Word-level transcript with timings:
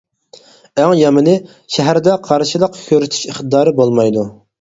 ئەڭ 0.83 0.93
يامىنى، 0.99 1.35
شەھەردە 1.75 2.15
قارشىلىق 2.29 2.73
كۆرسىتىش 2.79 3.21
ئىقتىدارى 3.27 3.75
بولمايدۇ. 3.81 4.25